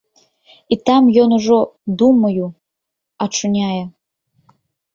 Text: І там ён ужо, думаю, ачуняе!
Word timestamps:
І 0.75 0.77
там 0.89 1.09
ён 1.23 1.29
ужо, 1.37 1.59
думаю, 2.03 2.45
ачуняе! 3.27 3.81